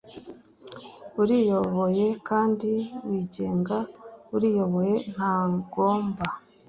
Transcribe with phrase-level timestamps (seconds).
[1.21, 2.71] uriyoboye kandi
[3.07, 3.77] wigenga
[4.35, 6.25] uriyoboye ntagomba